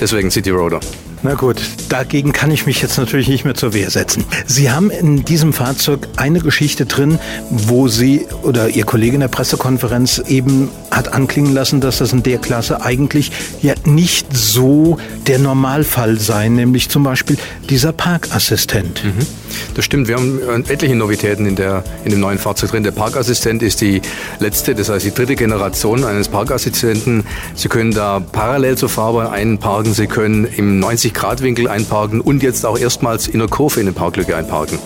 deswegen 0.00 0.30
City 0.30 0.50
Roader. 0.50 0.80
Na 1.24 1.32
gut, 1.32 1.62
dagegen 1.88 2.34
kann 2.34 2.50
ich 2.50 2.66
mich 2.66 2.82
jetzt 2.82 2.98
natürlich 2.98 3.28
nicht 3.28 3.46
mehr 3.46 3.54
zur 3.54 3.72
Wehr 3.72 3.88
setzen. 3.88 4.26
Sie 4.44 4.70
haben 4.70 4.90
in 4.90 5.24
diesem 5.24 5.54
Fahrzeug 5.54 6.06
eine 6.16 6.40
Geschichte 6.40 6.84
drin, 6.84 7.18
wo 7.48 7.88
Sie 7.88 8.26
oder 8.42 8.68
Ihr 8.68 8.84
Kollege 8.84 9.14
in 9.14 9.20
der 9.20 9.28
Pressekonferenz 9.28 10.18
eben 10.28 10.68
hat 10.90 11.14
anklingen 11.14 11.54
lassen, 11.54 11.80
dass 11.80 11.96
das 11.96 12.12
in 12.12 12.22
der 12.22 12.36
Klasse 12.36 12.82
eigentlich 12.82 13.32
ja 13.62 13.72
nicht 13.86 14.36
so 14.36 14.98
der 15.26 15.38
Normalfall 15.38 16.20
sei, 16.20 16.48
nämlich 16.48 16.90
zum 16.90 17.04
Beispiel 17.04 17.38
dieser 17.70 17.92
Parkassistent. 17.92 19.04
Mhm. 19.04 19.26
Das 19.74 19.84
stimmt, 19.84 20.08
wir 20.08 20.16
haben 20.16 20.64
etliche 20.68 20.94
Novitäten 20.94 21.46
in, 21.46 21.56
der, 21.56 21.84
in 22.04 22.10
dem 22.10 22.20
neuen 22.20 22.38
Fahrzeug 22.38 22.70
drin. 22.70 22.82
Der 22.82 22.90
Parkassistent 22.90 23.62
ist 23.62 23.80
die 23.80 24.02
letzte, 24.38 24.74
das 24.74 24.88
heißt 24.88 25.04
die 25.04 25.12
dritte 25.12 25.36
Generation 25.36 26.04
eines 26.04 26.28
Parkassistenten. 26.28 27.24
Sie 27.54 27.68
können 27.68 27.92
da 27.92 28.20
parallel 28.20 28.76
zur 28.76 28.88
Farbe 28.88 29.30
einparken, 29.30 29.94
Sie 29.94 30.06
können 30.06 30.44
im 30.44 30.82
90-Grad-Winkel 30.82 31.68
einparken 31.68 32.20
und 32.20 32.42
jetzt 32.42 32.66
auch 32.66 32.78
erstmals 32.78 33.28
in 33.28 33.38
der 33.38 33.48
Kurve 33.48 33.80
in 33.80 33.86
eine 33.86 33.92
Parklücke 33.92 34.36
einparken. 34.36 34.78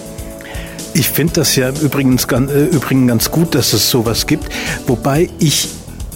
Ich 0.94 1.08
finde 1.10 1.34
das 1.34 1.54
ja 1.54 1.70
übrigens, 1.70 2.24
äh, 2.24 2.64
übrigens 2.64 3.08
ganz 3.08 3.31
gut, 3.31 3.54
dass 3.54 3.72
es 3.72 3.88
sowas 3.88 4.26
gibt, 4.26 4.48
wobei 4.86 5.28
ich 5.38 5.69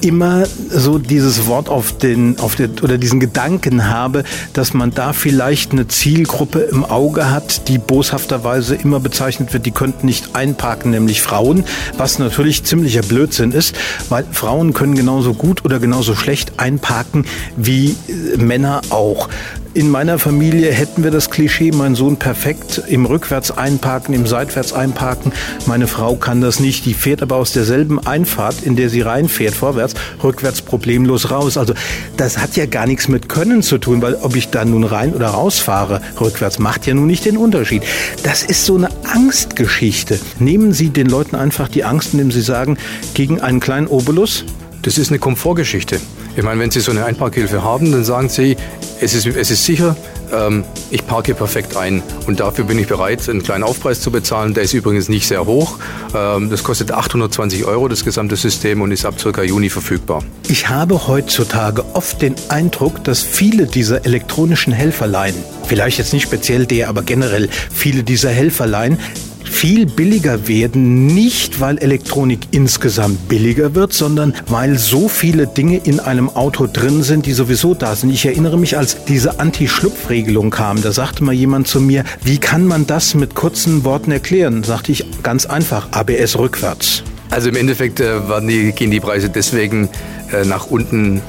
immer 0.03 0.45
so 0.71 0.99
dieses 0.99 1.47
Wort 1.47 1.69
auf 1.69 1.97
den, 1.97 2.39
auf 2.39 2.57
den, 2.57 2.79
oder 2.81 2.99
diesen 2.99 3.21
Gedanken 3.21 3.89
habe, 3.89 4.25
dass 4.53 4.75
man 4.75 4.93
da 4.93 5.13
vielleicht 5.13 5.73
eine 5.73 5.89
Zielgruppe 5.89 6.61
im 6.61 6.85
Auge 6.85 7.31
hat, 7.31 7.69
die 7.69 7.79
boshafterweise 7.79 8.75
immer 8.75 9.01
bezeichnet 9.01 9.53
wird, 9.53 9.67
die 9.67 9.71
könnten 9.71 10.07
nicht 10.07 10.35
einparken, 10.35 10.91
nämlich 10.91 11.23
Frauen, 11.23 11.65
was 11.97 12.19
natürlich 12.19 12.65
ziemlicher 12.65 13.03
Blödsinn 13.03 13.53
ist, 13.53 13.75
weil 14.09 14.25
Frauen 14.31 14.73
können 14.73 14.95
genauso 14.95 15.35
gut 15.35 15.65
oder 15.65 15.79
genauso 15.79 16.15
schlecht 16.15 16.59
einparken 16.59 17.25
wie 17.57 17.97
äh, 18.09 18.37
Männer 18.37 18.83
auch. 18.91 19.29
In 19.75 19.89
meiner 19.89 20.19
Familie 20.19 20.71
hätten 20.71 21.03
wir 21.03 21.11
das 21.11 21.31
Klischee, 21.31 21.73
mein 21.73 21.95
Sohn 21.95 22.19
perfekt 22.19 22.83
im 22.89 23.07
Rückwärts 23.07 23.51
einparken, 23.51 24.15
im 24.15 24.27
Seitwärts 24.27 24.75
einparken. 24.75 25.33
Meine 25.65 25.87
Frau 25.87 26.17
kann 26.17 26.43
das 26.43 26.61
nicht. 26.61 26.85
Die 26.85 26.93
fährt 26.93 27.23
aber 27.23 27.37
aus 27.37 27.53
derselben 27.53 27.99
Einfahrt, 27.99 28.57
in 28.63 28.77
der 28.77 28.91
sie 28.91 29.01
reinfährt, 29.01 29.55
vorwärts, 29.55 29.95
rückwärts 30.23 30.61
problemlos 30.61 31.31
raus. 31.31 31.57
Also 31.57 31.73
das 32.19 32.37
hat 32.37 32.55
ja 32.55 32.67
gar 32.67 32.87
nichts 32.87 33.09
mit 33.09 33.31
Können 33.31 33.63
zu 33.63 33.79
tun, 33.79 34.03
weil 34.03 34.17
ob 34.17 34.37
ich 34.37 34.51
da 34.51 34.63
nun 34.67 34.85
rein 34.85 35.15
oder 35.15 35.29
rausfahre, 35.29 36.03
rückwärts, 36.21 36.59
macht 36.59 36.87
ja 36.87 36.93
nun 36.93 37.07
nicht 37.07 37.25
den 37.25 37.39
Unterschied. 37.39 37.83
Das 38.25 38.43
ist 38.43 38.67
so 38.67 38.77
eine 38.77 38.91
Angstgeschichte. 39.05 40.21
Nehmen 40.39 40.75
Sie 40.75 40.91
den 40.91 41.07
Leuten 41.07 41.35
einfach 41.35 41.69
die 41.69 41.85
Angst, 41.85 42.13
indem 42.13 42.31
Sie 42.31 42.43
sagen, 42.43 42.77
gegen 43.15 43.41
einen 43.41 43.61
kleinen 43.61 43.87
Obolus, 43.87 44.45
das 44.83 44.99
ist 44.99 45.09
eine 45.09 45.19
Komfortgeschichte. 45.19 45.99
Ich 46.35 46.43
meine, 46.43 46.59
wenn 46.61 46.71
Sie 46.71 46.81
so 46.81 46.93
eine 46.93 47.05
Einparkhilfe 47.05 47.63
haben, 47.63 47.93
dann 47.93 48.05
sagen 48.05 48.31
Sie, 48.31 48.57
es 49.01 49.13
ist, 49.15 49.27
es 49.27 49.51
ist 49.51 49.67
sicher, 49.67 49.97
ähm, 50.33 50.65
ich 50.91 51.07
parke 51.07 51.35
perfekt 51.35 51.77
ein 51.77 52.03
und 52.27 52.41
dafür 52.41 52.65
bin 52.65 52.79
ich 52.79 52.87
bereit, 52.87 53.29
einen 53.29 53.43
kleinen 53.43 53.65
Aufpreis 53.65 54.01
zu 54.01 54.11
bezahlen. 54.11 54.55
Der 54.55 54.63
ist 54.63 54.73
übrigens 54.73 55.11
nicht 55.11 55.27
sehr 55.27 55.45
hoch. 55.45 55.79
Ähm, 56.15 56.49
das 56.49 56.65
kostet 56.65 56.91
820 56.91 57.67
Euro, 57.67 57.87
das 57.89 58.03
gesamte 58.03 58.37
System 58.37 58.81
und 58.81 58.93
ist 58.93 59.05
ab 59.05 59.21
circa 59.21 59.43
Juni 59.43 59.69
verfügbar. 59.69 60.23
Ich 60.49 60.71
habe 60.71 61.07
heutzutage 61.07 61.85
oft 61.95 62.23
den 62.23 62.35
Eindruck, 62.49 63.05
dass 63.05 63.23
viele 63.23 63.67
dieser 63.67 64.07
elektronischen 64.07 64.73
Helferlein, 64.73 65.35
vielleicht 65.67 65.99
jetzt 65.99 66.15
nicht 66.15 66.23
speziell 66.23 66.65
der, 66.65 66.89
aber 66.89 67.03
generell 67.03 67.51
viele 67.71 68.05
dieser 68.05 68.31
Helferlein, 68.31 68.99
viel 69.45 69.87
billiger 69.87 70.49
werden, 70.49 71.07
nicht 71.07 71.61
weil 71.61 71.79
Elektronik 71.79 72.41
insgesamt 72.51 73.29
billiger 73.29 73.75
wird, 73.75 73.93
sondern 73.93 74.35
weil 74.49 74.79
so 74.79 75.09
viele 75.09 75.47
Dinge 75.47 75.79
in 75.79 76.01
einem 76.01 76.29
Auto 76.31 76.67
drin 76.67 77.03
sind, 77.03 77.27
die 77.27 77.33
sowieso 77.33 77.75
da 77.75 77.95
sind. 77.95 78.11
Ich 78.11 78.27
erinnere 78.27 78.59
mich, 78.59 78.77
als 78.77 79.05
diese 79.05 79.41
Anti-Schlupfregelung 79.41 80.51
kam, 80.51 80.83
da 80.83 80.93
sagte 80.93 81.25
mal 81.25 81.35
jemand 81.35 81.69
zu 81.69 81.81
mir, 81.81 82.05
wie 82.23 82.39
kann 82.39 82.67
man 82.67 82.87
das 82.87 83.15
mit 83.15 83.35
kurzen 83.35 83.85
Worten 83.85 84.13
erklären? 84.13 84.63
Sagte 84.65 84.93
ich 84.93 85.05
ganz 85.23 85.47
einfach, 85.47 85.89
ABS 85.93 86.39
rückwärts. 86.39 87.03
Also 87.31 87.49
im 87.49 87.57
Endeffekt 87.57 88.01
äh, 88.01 88.21
die, 88.47 88.73
gehen 88.73 88.91
die 88.91 89.01
Preise 89.01 89.31
deswegen 89.31 89.89
äh, 90.33 90.45
nach 90.45 90.67
unten, 90.67 91.23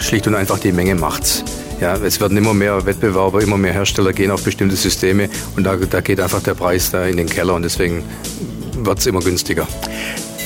schlicht 0.00 0.26
und 0.26 0.34
einfach 0.34 0.58
die 0.58 0.72
Menge 0.72 0.94
macht's. 0.94 1.44
Ja, 1.80 1.96
es 1.96 2.20
werden 2.20 2.36
immer 2.36 2.54
mehr 2.54 2.86
Wettbewerber, 2.86 3.42
immer 3.42 3.56
mehr 3.56 3.72
Hersteller 3.72 4.12
gehen 4.12 4.30
auf 4.30 4.42
bestimmte 4.42 4.76
Systeme 4.76 5.28
und 5.56 5.64
da, 5.64 5.76
da 5.76 6.00
geht 6.00 6.20
einfach 6.20 6.42
der 6.42 6.54
Preis 6.54 6.90
da 6.90 7.04
in 7.04 7.16
den 7.16 7.28
Keller 7.28 7.54
und 7.54 7.62
deswegen 7.62 8.04
wird 8.76 8.98
es 8.98 9.06
immer 9.06 9.20
günstiger. 9.20 9.66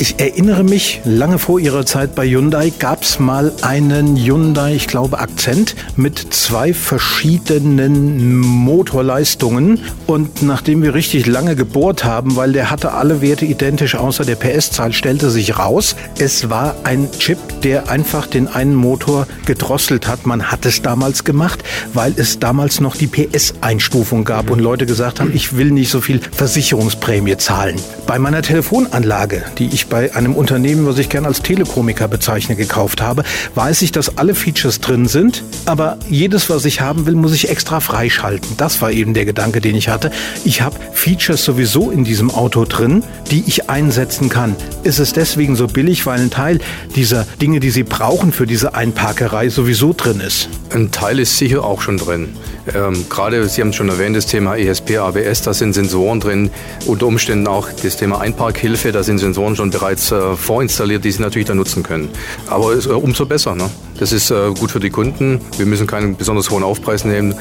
Ich 0.01 0.21
erinnere 0.21 0.63
mich, 0.63 1.01
lange 1.05 1.41
vor 1.41 1.59
Ihrer 1.59 1.85
Zeit 1.85 2.15
bei 2.15 2.25
Hyundai 2.25 2.71
gab 2.71 3.03
es 3.03 3.19
mal 3.19 3.53
einen 3.63 4.15
Hyundai, 4.17 4.77
ich 4.77 4.87
glaube, 4.87 5.19
Akzent 5.19 5.75
mit 5.97 6.33
zwei 6.33 6.73
verschiedenen 6.73 8.39
Motorleistungen. 8.39 9.81
Und 10.07 10.41
nachdem 10.43 10.85
wir 10.85 10.95
richtig 10.95 11.27
lange 11.27 11.57
gebohrt 11.57 12.05
haben, 12.05 12.37
weil 12.37 12.53
der 12.53 12.71
hatte 12.71 12.93
alle 12.93 13.23
Werte 13.23 13.45
identisch 13.45 13.97
außer 13.97 14.25
der 14.25 14.37
PS-Zahl, 14.37 14.93
stellte 14.93 15.31
sich 15.31 15.59
raus, 15.59 15.97
es 16.17 16.49
war 16.49 16.77
ein 16.85 17.11
Chip, 17.19 17.39
der 17.63 17.91
einfach 17.91 18.29
den 18.29 18.47
einen 18.47 18.77
Motor 18.77 19.27
gedrosselt 19.47 20.07
hat. 20.07 20.27
Man 20.27 20.53
hat 20.53 20.65
es 20.65 20.81
damals 20.81 21.25
gemacht, 21.25 21.65
weil 21.93 22.15
es 22.17 22.39
damals 22.39 22.81
noch 22.81 22.95
die 22.95 23.09
PS-Einstufung 23.09 24.23
gab 24.25 24.49
und 24.49 24.61
Leute 24.61 24.87
gesagt 24.87 25.19
haben, 25.19 25.33
ich 25.35 25.57
will 25.57 25.73
nicht 25.73 25.91
so 25.91 26.01
viel 26.01 26.21
Versicherungsprämie 26.21 27.37
zahlen. 27.37 27.81
Bei 28.07 28.21
meiner 28.21 28.43
Telefonanlage, 28.43 29.43
die 29.59 29.67
ich 29.67 29.88
bei 29.89 30.15
einem 30.15 30.35
Unternehmen, 30.35 30.87
was 30.87 30.99
ich 30.99 31.09
gerne 31.09 31.27
als 31.27 31.43
Telekomiker 31.43 32.09
bezeichne, 32.09 32.57
gekauft 32.57 33.01
habe, 33.01 33.25
weiß 33.55 33.83
ich, 33.83 33.93
dass 33.93 34.17
alle 34.19 34.35
Features 34.35 34.81
drin 34.81 35.07
sind, 35.07 35.43
aber 35.65 35.99
jedes, 36.09 36.51
was 36.51 36.65
ich 36.65 36.81
haben 36.81 37.07
will, 37.07 37.15
muss 37.15 37.35
ich 37.35 37.49
extra 37.49 37.81
freischalten. 37.81 38.57
Das 38.57 38.81
war 38.83 38.91
eben 38.91 39.15
der 39.15 39.25
Gedanke, 39.25 39.61
den 39.61 39.75
ich 39.75 39.89
hatte. 39.89 40.11
Ich 40.45 40.63
habe 40.63 40.77
Features 40.93 41.45
sowieso 41.45 41.91
in 41.91 42.05
diesem 42.05 42.31
Auto 42.31 42.65
drin, 42.65 43.03
die 43.31 43.45
ich 43.47 43.69
einsetzen 43.71 44.29
kann. 44.29 44.57
Ist 44.83 44.99
es 44.99 45.13
deswegen 45.13 45.57
so 45.57 45.67
billig, 45.67 46.07
weil 46.07 46.21
ein 46.21 46.31
Teil 46.31 46.61
dieser 46.95 47.27
Dinge, 47.41 47.61
die 47.61 47.71
Sie 47.71 47.83
brauchen 47.83 48.33
für 48.33 48.47
diese 48.47 48.75
Einparkerei, 48.75 49.49
sowieso 49.49 49.93
drin 49.93 50.21
ist? 50.21 50.49
Ein 50.71 50.91
Teil 50.91 51.19
ist 51.19 51.39
sicher 51.39 51.65
auch 51.65 51.81
schon 51.81 51.97
drin. 51.97 52.29
Ähm, 52.75 53.07
gerade, 53.09 53.49
Sie 53.49 53.61
haben 53.61 53.69
es 53.69 53.77
schon 53.77 53.89
erwähnt, 53.89 54.17
das 54.17 54.27
Thema 54.27 54.57
ESP, 54.57 54.99
ABS, 54.99 55.43
da 55.43 55.55
sind 55.55 55.73
Sensoren 55.73 56.21
drin. 56.21 56.51
Unter 56.87 57.07
Umständen 57.07 57.47
auch 57.47 57.69
das 57.83 57.97
Thema 57.97 58.21
Einparkhilfe, 58.21 58.93
da 58.93 59.03
sind 59.03 59.19
Sensoren 59.19 59.57
schon 59.57 59.71
bereits 59.71 60.13
äh, 60.13 60.37
vorinstalliert, 60.37 61.05
die 61.05 61.11
Sie 61.11 61.23
natürlich 61.23 61.49
dann 61.49 61.57
nutzen 61.57 61.83
können. 61.83 62.09
Aber 62.47 62.73
ist, 62.73 62.87
äh, 62.87 62.91
umso 62.91 63.27
besser. 63.27 63.55
Ne? 63.55 63.71
Das 63.99 64.13
ist 64.13 64.31
äh, 64.31 64.51
gut 64.59 64.71
für 64.71 64.81
die 64.81 64.91
Kunden. 64.91 65.41
Wir 65.57 65.67
müssen 65.67 65.87
keinen 65.87 66.17
besonders 66.17 66.51
hohen 66.51 66.63
Aufpreis 66.63 67.05
nehmen. 67.05 67.35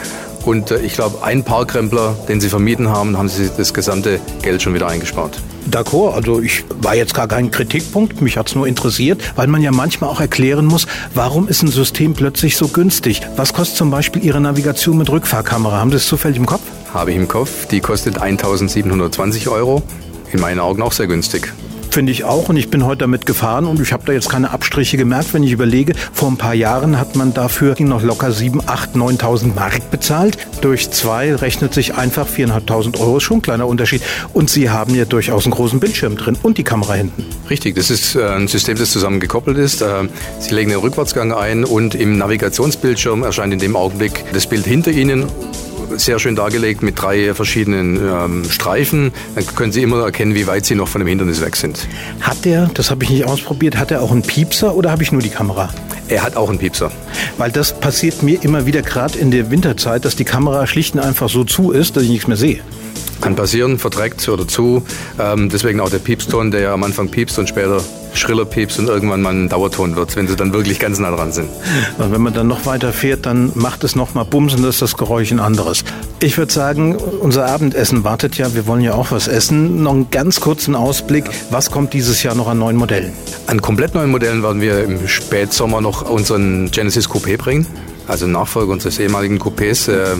Und 0.45 0.71
äh, 0.71 0.79
ich 0.79 0.93
glaube, 0.93 1.23
ein 1.23 1.43
Parkrempler, 1.43 2.15
den 2.27 2.39
Sie 2.39 2.49
vermieden 2.49 2.89
haben, 2.89 3.17
haben 3.17 3.29
Sie 3.29 3.49
das 3.55 3.73
gesamte 3.73 4.19
Geld 4.41 4.61
schon 4.61 4.73
wieder 4.73 4.87
eingespart. 4.87 5.41
D'accord, 5.69 6.13
also 6.13 6.41
ich 6.41 6.63
war 6.81 6.95
jetzt 6.95 7.13
gar 7.13 7.27
kein 7.27 7.51
Kritikpunkt, 7.51 8.21
mich 8.21 8.37
hat's 8.37 8.55
nur 8.55 8.67
interessiert, 8.67 9.21
weil 9.35 9.47
man 9.47 9.61
ja 9.61 9.71
manchmal 9.71 10.09
auch 10.09 10.21
erklären 10.21 10.65
muss, 10.65 10.87
warum 11.13 11.47
ist 11.47 11.61
ein 11.61 11.67
System 11.67 12.13
plötzlich 12.13 12.55
so 12.55 12.69
günstig? 12.69 13.21
Was 13.35 13.53
kostet 13.53 13.77
zum 13.77 13.91
Beispiel 13.91 14.23
Ihre 14.23 14.39
Navigation 14.39 14.97
mit 14.97 15.09
Rückfahrkamera? 15.09 15.77
Haben 15.79 15.91
Sie 15.91 15.97
es 15.97 16.07
zufällig 16.07 16.37
im 16.37 16.45
Kopf? 16.45 16.61
Habe 16.93 17.11
ich 17.11 17.17
im 17.17 17.27
Kopf. 17.27 17.67
Die 17.67 17.81
kostet 17.81 18.21
1720 18.21 19.49
Euro. 19.49 19.83
In 20.31 20.39
meinen 20.39 20.59
Augen 20.59 20.81
auch 20.81 20.93
sehr 20.93 21.07
günstig 21.07 21.53
finde 21.93 22.11
ich 22.11 22.23
auch. 22.23 22.49
Und 22.49 22.57
ich 22.57 22.69
bin 22.69 22.85
heute 22.85 22.99
damit 22.99 23.25
gefahren 23.25 23.65
und 23.65 23.79
ich 23.81 23.93
habe 23.93 24.03
da 24.05 24.13
jetzt 24.13 24.29
keine 24.29 24.51
Abstriche 24.51 24.97
gemerkt, 24.97 25.33
wenn 25.33 25.43
ich 25.43 25.51
überlege, 25.51 25.93
vor 26.13 26.29
ein 26.29 26.37
paar 26.37 26.53
Jahren 26.53 26.99
hat 26.99 27.15
man 27.15 27.33
dafür 27.33 27.75
noch 27.79 28.01
locker 28.01 28.31
7, 28.31 28.61
8, 28.65 28.95
9.000 28.95 29.53
Mark 29.55 29.91
bezahlt. 29.91 30.37
Durch 30.61 30.89
zwei 30.91 31.35
rechnet 31.35 31.73
sich 31.73 31.95
einfach 31.95 32.27
4.500 32.27 32.99
Euro, 32.99 33.17
ist 33.17 33.23
schon 33.23 33.37
ein 33.37 33.41
kleiner 33.41 33.67
Unterschied. 33.67 34.01
Und 34.33 34.49
Sie 34.49 34.69
haben 34.69 34.95
ja 34.95 35.05
durchaus 35.05 35.45
einen 35.45 35.53
großen 35.53 35.79
Bildschirm 35.79 36.17
drin 36.17 36.37
und 36.41 36.57
die 36.57 36.63
Kamera 36.63 36.93
hinten. 36.93 37.25
Richtig, 37.49 37.75
das 37.75 37.89
ist 37.89 38.15
äh, 38.15 38.23
ein 38.23 38.47
System, 38.47 38.77
das 38.77 38.91
zusammen 38.91 39.19
gekoppelt 39.19 39.57
ist. 39.57 39.81
Äh, 39.81 40.07
Sie 40.39 40.53
legen 40.53 40.69
den 40.69 40.79
Rückwärtsgang 40.79 41.33
ein 41.33 41.63
und 41.63 41.95
im 41.95 42.17
Navigationsbildschirm 42.17 43.23
erscheint 43.23 43.53
in 43.53 43.59
dem 43.59 43.75
Augenblick 43.75 44.23
das 44.33 44.47
Bild 44.47 44.65
hinter 44.65 44.91
Ihnen 44.91 45.25
sehr 45.95 46.19
schön 46.19 46.35
dargelegt 46.35 46.83
mit 46.83 47.01
drei 47.01 47.33
verschiedenen 47.33 47.97
ähm, 47.97 48.43
Streifen. 48.49 49.11
Dann 49.35 49.45
können 49.55 49.71
Sie 49.71 49.81
immer 49.81 50.03
erkennen, 50.03 50.35
wie 50.35 50.47
weit 50.47 50.65
Sie 50.65 50.75
noch 50.75 50.87
von 50.87 50.99
dem 50.99 51.07
Hindernis 51.07 51.41
weg 51.41 51.55
sind. 51.55 51.87
Hat 52.21 52.45
der, 52.45 52.69
das 52.73 52.91
habe 52.91 53.03
ich 53.03 53.09
nicht 53.09 53.25
ausprobiert, 53.25 53.77
hat 53.77 53.91
er 53.91 54.01
auch 54.01 54.11
einen 54.11 54.21
Piepser 54.21 54.75
oder 54.75 54.91
habe 54.91 55.03
ich 55.03 55.11
nur 55.11 55.21
die 55.21 55.29
Kamera? 55.29 55.69
Er 56.09 56.23
hat 56.23 56.35
auch 56.35 56.49
einen 56.49 56.59
Piepser. 56.59 56.91
Weil 57.37 57.51
das 57.51 57.77
passiert 57.79 58.23
mir 58.23 58.43
immer 58.43 58.65
wieder, 58.65 58.81
gerade 58.81 59.17
in 59.17 59.31
der 59.31 59.51
Winterzeit, 59.51 60.05
dass 60.05 60.15
die 60.15 60.23
Kamera 60.23 60.65
schlicht 60.67 60.95
und 60.95 61.01
einfach 61.01 61.29
so 61.29 61.43
zu 61.43 61.71
ist, 61.71 61.95
dass 61.95 62.03
ich 62.03 62.09
nichts 62.09 62.27
mehr 62.27 62.37
sehe. 62.37 62.61
Kann 63.21 63.35
passieren, 63.35 63.79
verdreckt 63.79 64.27
oder 64.29 64.47
zu. 64.47 64.83
Ähm, 65.19 65.49
deswegen 65.49 65.79
auch 65.79 65.89
der 65.89 65.99
Piepston, 65.99 66.51
der 66.51 66.61
ja 66.61 66.73
am 66.73 66.83
Anfang 66.83 67.09
piepst 67.09 67.39
und 67.39 67.49
später 67.49 67.81
schriller 68.19 68.45
piepst 68.45 68.79
und 68.79 68.87
irgendwann 68.87 69.21
mal 69.21 69.33
ein 69.33 69.49
Dauerton 69.49 69.95
wird, 69.95 70.15
wenn 70.15 70.27
sie 70.27 70.35
dann 70.35 70.53
wirklich 70.53 70.79
ganz 70.79 70.99
nah 70.99 71.11
dran 71.11 71.31
sind. 71.31 71.49
Und 71.97 72.11
wenn 72.11 72.21
man 72.21 72.33
dann 72.33 72.47
noch 72.47 72.65
weiter 72.65 72.93
fährt, 72.93 73.25
dann 73.25 73.51
macht 73.55 73.83
es 73.83 73.95
noch 73.95 74.13
mal 74.13 74.23
Bumsen, 74.23 74.63
das 74.63 74.75
ist 74.75 74.81
das 74.81 74.97
Geräusch 74.97 75.31
ein 75.31 75.39
anderes. 75.39 75.83
Ich 76.19 76.37
würde 76.37 76.51
sagen, 76.51 76.95
unser 76.95 77.45
Abendessen 77.45 78.03
wartet 78.03 78.37
ja, 78.37 78.53
wir 78.53 78.67
wollen 78.67 78.81
ja 78.81 78.93
auch 78.93 79.11
was 79.11 79.27
essen. 79.27 79.83
Noch 79.83 79.93
einen 79.93 80.11
ganz 80.11 80.41
kurzen 80.41 80.75
Ausblick, 80.75 81.25
was 81.51 81.71
kommt 81.71 81.93
dieses 81.93 82.23
Jahr 82.23 82.35
noch 82.35 82.47
an 82.47 82.59
neuen 82.59 82.77
Modellen? 82.77 83.13
An 83.47 83.61
komplett 83.61 83.95
neuen 83.95 84.11
Modellen 84.11 84.43
werden 84.43 84.61
wir 84.61 84.83
im 84.83 85.07
Spätsommer 85.07 85.81
noch 85.81 86.09
unseren 86.09 86.71
Genesis 86.71 87.09
Coupé 87.09 87.37
bringen, 87.37 87.67
also 88.07 88.27
Nachfolger 88.27 88.71
unseres 88.71 88.99
ehemaligen 88.99 89.39
Coupés. 89.39 89.91
Äh, 89.91 90.15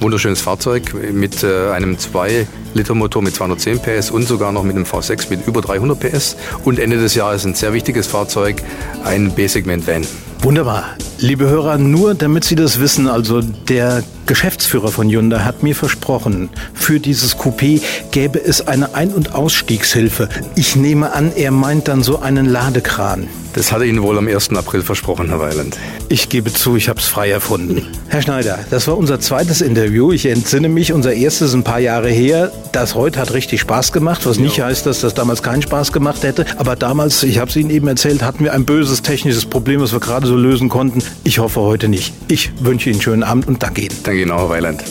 wunderschönes 0.00 0.40
Fahrzeug 0.40 0.94
mit 1.12 1.42
äh, 1.42 1.70
einem 1.70 1.96
2-Liter-Motor 1.96 3.22
mit 3.22 3.34
210 3.34 3.80
PS 3.80 4.10
und 4.10 4.22
sogar 4.26 4.52
noch 4.52 4.62
mit 4.62 4.76
einem 4.76 4.84
V6 4.84 5.30
mit 5.30 5.46
über 5.46 5.60
300 5.60 5.98
PS. 5.98 6.36
Und 6.64 6.78
Ende 6.78 6.96
des 6.96 7.14
Jahres 7.14 7.44
ein 7.44 7.54
sehr 7.54 7.72
wichtiges 7.72 8.06
Fahrzeug, 8.06 8.62
ein 9.04 9.32
B-Segment-Van. 9.34 10.06
Wunderbar. 10.42 10.96
Liebe 11.22 11.50
Hörer, 11.50 11.76
nur 11.76 12.14
damit 12.14 12.44
Sie 12.44 12.54
das 12.54 12.80
wissen, 12.80 13.06
also 13.06 13.42
der 13.42 14.02
Geschäftsführer 14.24 14.88
von 14.88 15.10
Hyundai 15.10 15.40
hat 15.40 15.62
mir 15.62 15.74
versprochen, 15.74 16.48
für 16.72 16.98
dieses 16.98 17.36
Coupé 17.36 17.82
gäbe 18.10 18.42
es 18.42 18.66
eine 18.66 18.94
Ein- 18.94 19.12
und 19.12 19.34
Ausstiegshilfe. 19.34 20.30
Ich 20.54 20.76
nehme 20.76 21.12
an, 21.12 21.32
er 21.36 21.50
meint 21.50 21.88
dann 21.88 22.02
so 22.02 22.20
einen 22.20 22.46
Ladekran. 22.46 23.28
Das 23.52 23.72
hat 23.72 23.80
er 23.80 23.86
Ihnen 23.86 24.02
wohl 24.02 24.16
am 24.16 24.28
1. 24.28 24.50
April 24.50 24.82
versprochen, 24.82 25.28
Herr 25.28 25.40
Weiland. 25.40 25.76
Ich 26.08 26.28
gebe 26.28 26.52
zu, 26.52 26.76
ich 26.76 26.88
habe 26.88 27.00
es 27.00 27.06
frei 27.06 27.30
erfunden. 27.30 27.84
Herr 28.08 28.22
Schneider, 28.22 28.60
das 28.70 28.86
war 28.86 28.96
unser 28.96 29.18
zweites 29.18 29.60
Interview. 29.60 30.12
Ich 30.12 30.26
entsinne 30.26 30.68
mich, 30.68 30.92
unser 30.92 31.12
erstes 31.12 31.52
ein 31.52 31.64
paar 31.64 31.80
Jahre 31.80 32.10
her. 32.10 32.52
Das 32.70 32.94
heute 32.94 33.18
hat 33.18 33.32
richtig 33.32 33.60
Spaß 33.60 33.90
gemacht, 33.90 34.24
was 34.24 34.38
nicht 34.38 34.58
ja. 34.58 34.66
heißt, 34.66 34.86
dass 34.86 35.00
das 35.00 35.14
damals 35.14 35.42
keinen 35.42 35.62
Spaß 35.62 35.90
gemacht 35.92 36.22
hätte. 36.22 36.46
Aber 36.58 36.76
damals, 36.76 37.24
ich 37.24 37.38
habe 37.40 37.50
es 37.50 37.56
Ihnen 37.56 37.70
eben 37.70 37.88
erzählt, 37.88 38.22
hatten 38.22 38.44
wir 38.44 38.52
ein 38.52 38.64
böses 38.64 39.02
technisches 39.02 39.46
Problem, 39.46 39.80
was 39.80 39.92
wir 39.92 40.00
gerade 40.00 40.28
so 40.28 40.36
lösen 40.36 40.68
konnten. 40.68 41.02
Ich 41.24 41.38
hoffe 41.38 41.60
heute 41.60 41.88
nicht. 41.88 42.12
Ich 42.28 42.50
wünsche 42.60 42.88
Ihnen 42.90 42.96
einen 42.96 43.02
schönen 43.02 43.22
Abend 43.22 43.46
und 43.46 43.62
danke 43.62 43.82
Ihnen. 43.82 43.96
Danke 44.02 44.22
Ihnen 44.22 44.30
auch, 44.30 44.48
Weiland. 44.48 44.82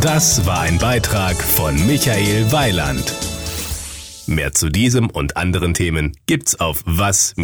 Das 0.00 0.44
war 0.46 0.60
ein 0.60 0.78
Beitrag 0.78 1.36
von 1.36 1.74
Michael 1.86 2.50
Weiland. 2.52 3.14
Mehr 4.26 4.52
zu 4.52 4.68
diesem 4.70 5.10
und 5.10 5.36
anderen 5.36 5.74
Themen 5.74 6.16
gibt's 6.26 6.58
auf 6.58 6.82
was-audio.de. 6.86 7.34